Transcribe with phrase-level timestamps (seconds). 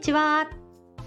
[0.00, 0.48] にちは。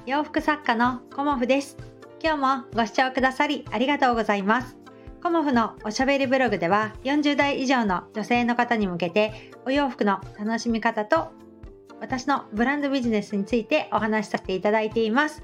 [0.06, 1.78] 洋服作家のコモフです。
[2.22, 4.78] 今日もご視聴くださりありがとうございます。
[5.24, 11.32] コモフのおしゃべりブログでは40代以上の女性の方に向けてお洋服の楽しみ方と
[12.02, 15.42] 私のブランドビジネスについてお話しさせていただいています。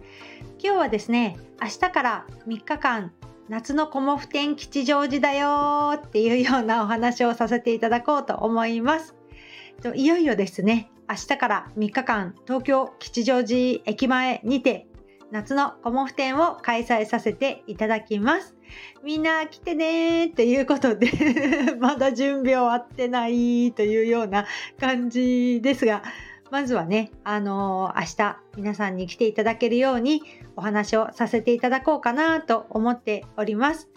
[0.63, 3.11] 今日はですね明日から3日間
[3.47, 9.15] 夏のコモフ展吉祥寺だよっていうようなお話をさせていただこうと思います。
[9.95, 14.85] いよいよですね明日から3日間東京吉祥寺駅前にて
[15.31, 18.55] 夏のコモフ展を開催させていただきます。
[19.03, 21.09] みんな来てねーっていうことで
[21.79, 24.45] まだ準備終わってないというような
[24.79, 26.03] 感じですが、
[26.51, 30.23] まずはね、あのー、明日皆さんに来ていただけるように
[30.55, 33.89] お話をさせていただこうかなと思っております。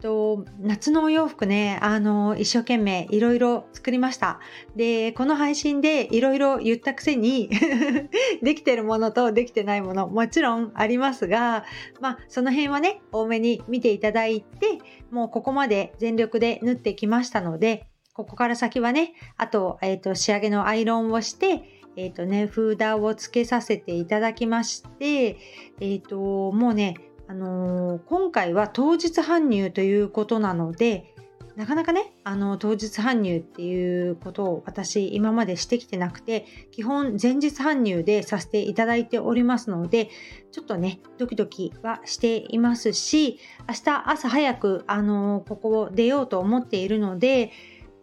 [0.00, 4.40] と夏のお洋服ねあの一生懸命いろいろ作りました。
[4.74, 7.50] でこの配信でいろいろ言ったくせに
[8.42, 11.64] できてるものとできてないものもちろんありますが
[12.00, 14.78] まあその辺はね多めに見ていただいて
[15.10, 25.38] もうここまで全力で縫ってきましたのでここから先はねあと,、えーと、仕上げのアイロンをしてえっ、ー、とね、フーダーをつけさせていただきまして、
[25.80, 26.94] えっ、ー、と、もうね、
[27.28, 31.12] あのー、今回は当日搬入ということなので
[31.56, 40.10] なかなかねあの当日搬入っていうことを私今までしてきてなくて基本前日搬入でさせていただいておりますので
[40.52, 47.50] ちょっとねドキドキはしていますし明日朝早くあの、ここを出ようと思っているので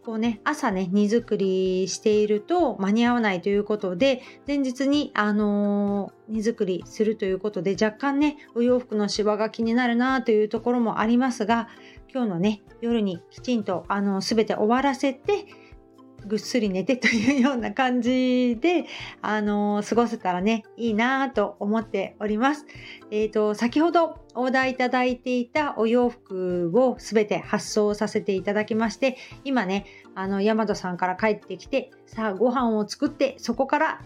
[0.05, 11.69] こうね、朝ね、荷造りしていると間に合わないということで、前日に、あのー、荷造りするということで、若干ね、お洋服のシワが気になるなというところもありますが、
[12.13, 15.45] 今日のね、夜にきちんと、あのー、全て終わらせて、
[16.25, 18.85] ぐっすり寝てというような感じで、
[19.21, 22.65] あの、過ごせたらね、いいなと思っております。
[23.11, 29.85] えっ、ー、と、先ほどオーダーいただいていたお洋服をすべて発送させていただきまして、今ね、
[30.15, 34.01] あの、ヤマトさんから帰ってきて、さあご飯を作って、そこから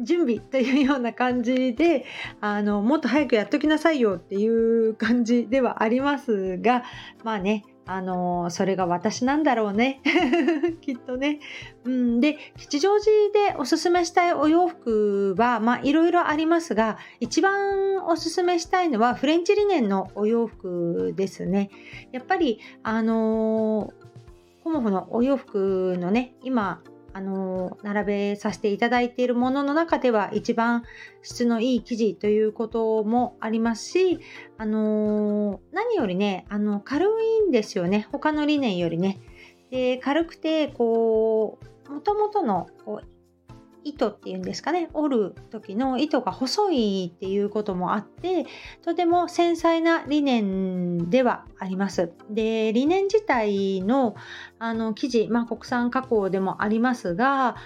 [0.00, 2.04] 準備というような感じで
[2.40, 6.84] あのもっと早くやっときなさいよっていう感じではありますが
[7.24, 10.00] まあねあのそれが私なんだろうね。
[10.82, 11.38] きっとね、
[11.84, 21.70] うん、で吉祥寺でおすすめしたいお洋服はまあいろいろありますが一番おすすめしたいのはフレンチリネンのお洋服ですね。
[22.10, 23.92] やっぱりあの
[24.64, 26.82] コモフのお洋服のね今
[27.16, 30.82] あの並べさせていただいているものの中では一番
[31.22, 34.20] 質のいい生地ということもありますし、
[34.58, 39.18] あの何よりねあの軽いんですよね他の理念よりね。
[39.70, 43.08] で軽くてこうもともとのこう
[43.88, 48.46] 糸っていうんですかね折る時の糸が細いっていうこともあって
[48.82, 52.12] とても繊細な理念ではあります。
[52.30, 54.16] で理念自体の
[54.58, 57.56] あの生地、まあ、国産加工でもありますが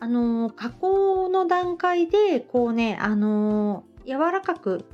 [0.00, 4.84] あの加工の段階でこうねあの柔らかく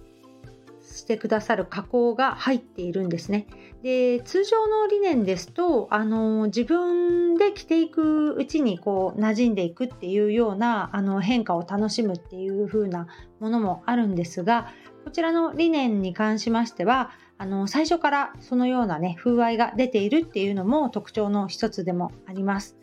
[0.97, 3.47] してくださる加工が入っているんですね。
[3.83, 13.07] で通常の理念ですとあの自分で着ていくうちにこう馴染んでいくっていうようなあの変化を楽しむっていう風な
[13.39, 14.73] ものもあるんですが
[15.05, 22.77] こちらの理念に関しましてはあの最初からそのようなね風合いが出ているっていうのも特徴の一つでもあります。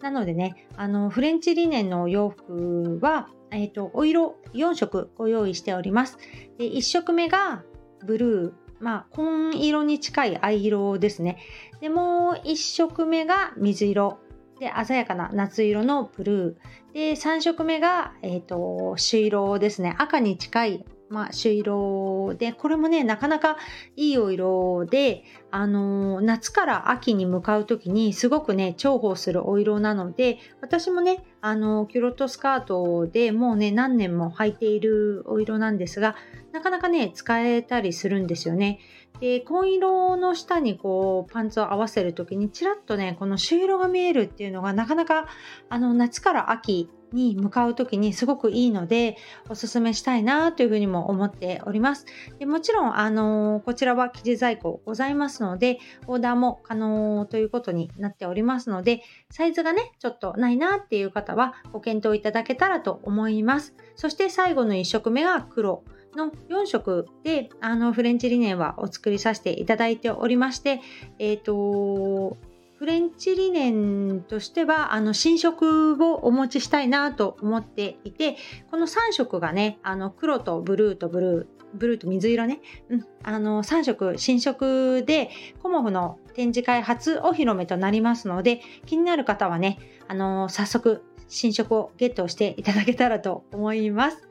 [0.00, 6.18] なのでねあのフレンチリネンのお洋服はえーと、お色4色ご用意しております。
[6.58, 7.62] で1色目が
[8.04, 11.38] ブルー、まあ、紺色に近い藍色ですね。
[11.80, 14.18] でもう1色目が水色
[14.58, 23.58] で鮮やかな夏色のブルーで3色目が、えーと、朱色ですね赤に近いまあ、朱色で、これもね、なかなか
[23.96, 36.16] いいお色で、あのー、夏から秋に向かう時にすごくね、重宝するお色なので、私もね、あのー、キュロットスカートでもうね、何年も履いているお色なんですが、
[36.50, 38.78] なかなかね、使えたりするんですよね。
[39.20, 45.28] で、紺色の下にこう、パンツを合わせる時に、ちらっとね、この朱色が見えるっていうのが、なかなか、
[45.68, 49.16] あの、夏から秋、に向かう時にすごくいいので
[49.48, 52.06] おすすめしたいなというふうにも思っております。
[52.38, 63.74] でもちろん、あのこちらは生地在庫ございますのでオーダーも可能ということになっておりますのでサイズがねちょっとないなっていう方はご検討いただけたらと思います。
[63.96, 65.84] そして最後の1色目が黒
[66.16, 70.80] の4色であのフレンチリネンはお作りさせていただいておりまして、
[71.18, 72.36] えっ、ー、と
[72.82, 78.36] フレンチ理念としては、あの、新色をお持ちしたいなと思っていて、
[78.72, 85.30] この3色がね、あの、黒とブルーとブルー、ブルーと水色ね、うん、あの、3色、新色で、
[85.62, 94.28] コモフの展示会初お披露目となりますので、気になる方はね、あの、早速、新色をゲットしていただけたらと思います。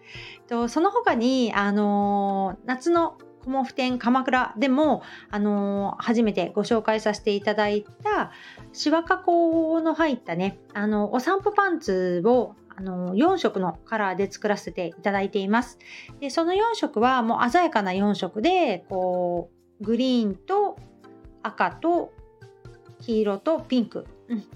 [0.49, 8.31] とその他に、あの夏のコモフ展鎌倉でも、あの初めてご紹介させていただいた
[8.73, 15.77] シワ加工の入ったね、あのお散歩パンツをあの4色のカラーで作らせていただいています。
[16.19, 19.49] でその4色はもう鮮やかな4色でこ
[19.81, 20.77] うグリーンと
[21.43, 22.13] 赤と
[23.01, 24.05] 黄色とピンク、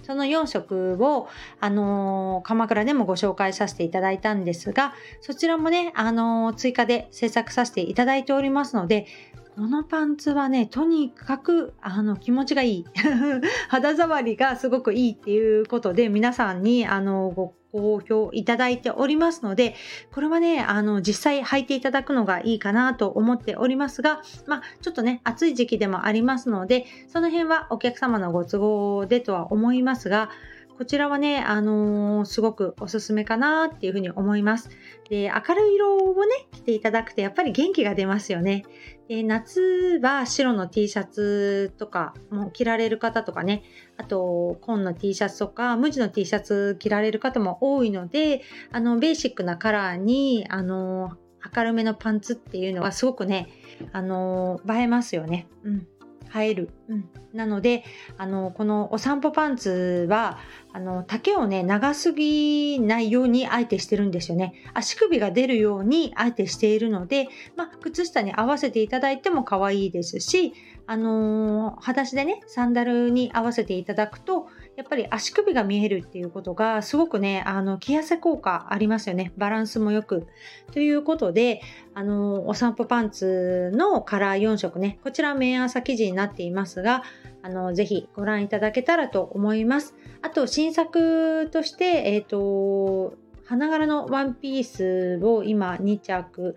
[0.04, 1.28] その4色を、
[1.60, 9.08] あのー、鎌倉でもご紹介させていただいたんですがそちらもね、あのー、追加で制作させていただいておりますので
[9.56, 12.86] このパンツはね、とにかくあの気持ちがいい。
[13.70, 19.76] 肌触りがすごくいいっていうことで、皆さんにあのご好評いただいておりますので、
[20.12, 30.30] これはね、あの実際履いていただくのがいいかなと思っておりますが、まあ、ちょっとね、暑い時期でもありますので、その辺はお客様のご都合でとは思いますが、
[30.78, 34.70] こちらはね、あのー、すごくおすすめかなっていうふうに思います。
[35.10, 38.66] で、明るい色をね、着ていただくとやっぱり元気が出ますよね。
[39.08, 43.64] で夏は白の T シャツとかも着られる方とかね、
[43.98, 53.48] あと紺の T シャツとか無地の T シャツ着られる方も多いので、あの、ベーシックなカラーに、あのー、明るめのパンツっていうのはすごくね、
[53.94, 55.48] あのー、映えますよね。
[55.64, 55.88] うん。
[56.36, 56.70] 映える。
[56.90, 57.84] うん、なので
[58.18, 60.38] あのこのお散歩パンツは
[60.74, 64.54] あの丈をね長すぎないようにあえてしてるんですよね。
[64.74, 70.54] 足首が出るようにあえてしているので、まあ、靴下に合わせていただいても可愛いですし、
[70.88, 79.32] あのー、裸足でねサンダルに合わせていただくとやっぱり足首が見えるっていうことがすごくね、あの、着痩せ効果ありますよね。
[79.38, 80.28] バランスもよく。
[80.74, 81.62] ということで、
[81.94, 87.04] あの、お散歩パンツのカラー4色ね、こちら綿朝生地になっていますが、
[87.42, 89.96] あの、ぜひご覧いただけたらと思います。
[90.22, 96.56] あと、新作として、えっ、ー、と、花柄のワンピースを今2着、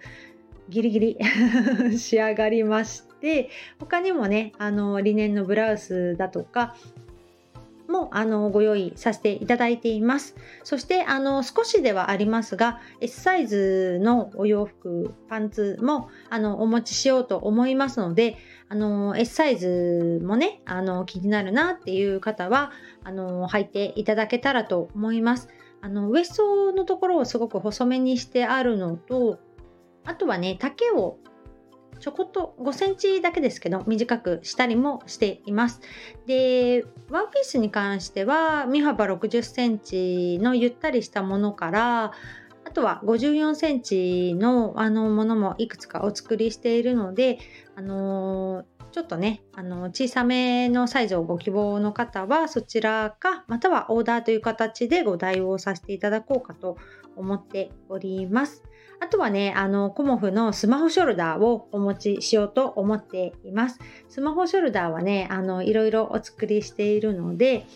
[0.68, 1.18] ギリギリ
[1.96, 3.48] 仕上がりまして、
[3.78, 6.74] 他にもね、あの、リネンのブラウスだとか、
[7.88, 10.36] もあのご用意させていただいています。
[10.62, 18.36] そしてあの少しではありますが S サイズのお洋服パンツもあのお持ちしようと思いますので
[18.68, 25.48] あの S サイズもねあの気になるなっていう方はあの履いていただけたらと思います。
[25.80, 29.38] あのウエストのところをすごく細めにしてあるのと
[30.04, 31.18] あとはね丈を
[32.00, 35.80] ちょこっと5センチだけですけど短くしたりもしています。
[36.26, 42.12] で、ワンピースに関しては身幅60センチのゆったりしたものから
[42.68, 47.38] あとは54センチのあのものもいくつかお作りしているので、
[47.76, 56.76] あのー、ちょっとね、あの小さめのサイズをご希望の方はそちらか、またはオーダーという形でご代用させていただこうかと
[57.16, 58.62] 思っております。
[59.00, 63.78] あとはね、あの、コモフのスマホショルダーをお持ちしようと思っています。
[64.08, 67.66] スマホショルダーはね、あの、いろいろお作りしているので、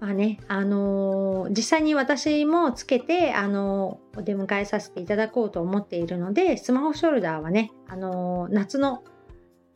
[0.00, 9.02] まあね、あのー、実際に私もつけて、あのー、お出迎えさせていただこうと思っているので、スマホショルダーはね、あのー、夏の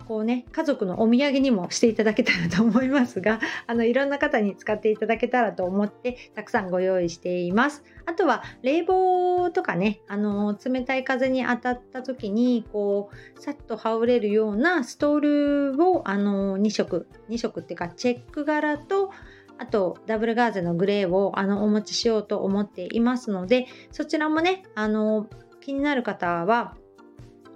[0.08, 7.84] こうね、家族のお土産にもしていただけたらと思いますが、 あの、いろんな方に使っていただけたらと思って、たくさんご用意しています。
[8.06, 19.10] あとは、冷房とかね、あの、冷たい風に当たった時に、こう、さっと羽織れるようなストールを、あの、2色、2色っていうか、チェック柄と、
[19.58, 25.26] あと、ダブルガーゼのグレーをあのお持ちしようと思っていますので、そちらもね、あの
[25.60, 26.76] 気になる方は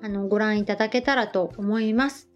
[0.02, 2.31] あのご覧いただけたらと思います。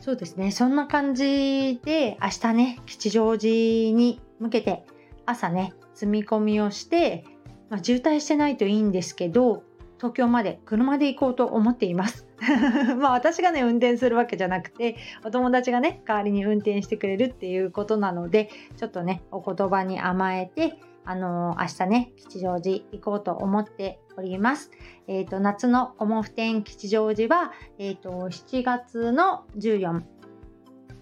[0.00, 0.50] そうですね。
[0.50, 3.52] そんな感じで、明日ね、吉祥寺
[3.94, 4.84] に向けて、
[5.26, 7.24] 朝ね、積み込みをして、
[7.68, 9.62] まあ、渋滞してないといいんですけど、
[9.98, 12.26] 東京まで車で行こうと思っています。
[12.98, 20.78] まあ私がね、運転するわけじゃなくて、お友達がね、代わりに運転してくれるっていうことなので、ちょっとね、お言葉に甘えて、
[21.10, 24.70] あのー、明日ね、吉祥寺行こうと思っております。
[25.08, 30.02] えっ、ー、と、夏のコモフ展吉祥寺は、えっ、ー、と、7月の14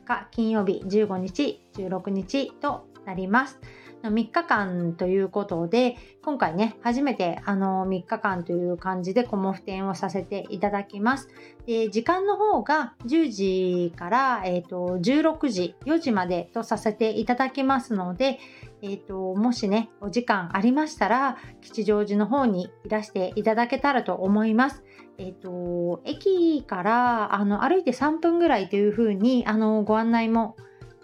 [0.07, 3.61] 日金曜日、15日、16日となります。
[4.03, 11.29] 3日間ということで、今回ね、初めてあの3日間という感じでコモフ展をさせていただきます。
[11.67, 18.39] で時間の方が10時から、えーと、16時、4時までとさせていただきますので、
[18.83, 24.85] えーと、もしね、お時間ありましたら、吉祥寺の方にいらしていただけたらと思います。
[25.19, 30.55] えっ、ー、と、駅からあの歩いて3分ぐらいというふうにあのご案内も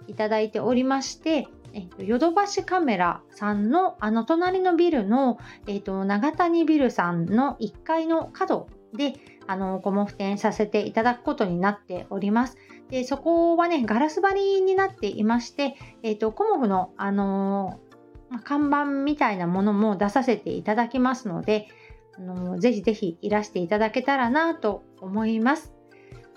[0.06, 1.48] いただいておりまして、
[1.98, 9.14] ヨドバシカメラさんのあの隣のビルの、え、ー、と、長谷ビルさんの1階の角で、
[9.46, 12.56] あの、ご毛布店させていただくことになっております。
[12.90, 17.80] で、そこはね、ガラス張りになっていまして、えっ、と、コモフの、あの
[18.42, 21.68] 看板みたいなものも出させていただきますので、
[22.16, 25.74] あのぜひぜひいらしていただけたらなと思います。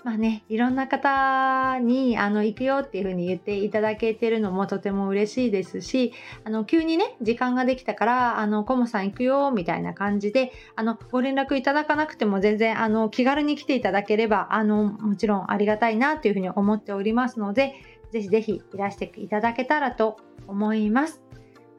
[0.04, 6.12] まあね、いろんな方にあの行くよっていうふうに言っていただけてるのもとても嬉しいですし、
[6.44, 17.74] あの急にね、時間ができたから、あの、コモさん行くよみたいな感じで、あの、ご連絡いただかなくても全然、あの、気軽に来ていただければ、あの、もちろんありがたいなというふうに思っておりますので、
[18.12, 21.22] ぜひぜひいらしていただけたらと思います。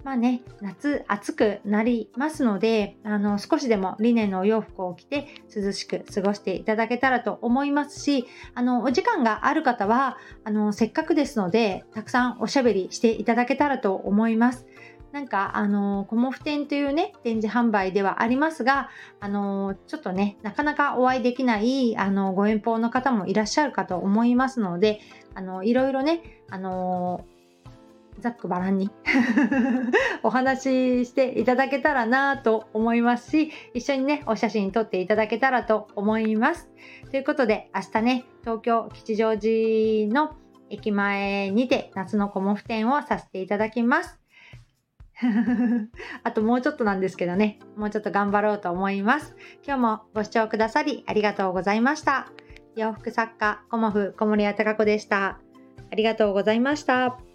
[0.03, 14.67] まあね、夏暑くなりますので、あの、少しでもリネンのお洋服を着て涼しく過ごしていただけたらと思いますし、あの、お時間がある方は、あの、せっかくですので、たくさんおしゃべりしていただけたらと思います。
[15.11, 18.89] なんか、あの、コモフ展というね、展示販売ではありますが、
[19.19, 25.01] あの、ちょっとね、なかなかお会いできない、あの、ご遠方の方もいらっしゃるかと思いますので、
[25.33, 27.25] あの、いろいろね、あの、
[28.19, 28.89] ざっくばらんに
[30.23, 36.69] お話ししていただけたらなと思いますし、一緒にね、お写真撮っていただけたらと思います。
[37.11, 40.35] ということで、明日ね、東京吉祥寺の
[40.69, 44.19] 駅前にて夏のコモフ展をさせていただきます。
[46.23, 49.35] あともうちょっとなんですけどね、もうちょっと頑張ろうと思います。
[49.65, 52.31] 今日もご視聴くださりありがとうございました。
[52.75, 55.39] 洋服作家、コモフ小森屋隆子でした。
[55.91, 57.28] ありがとうございました。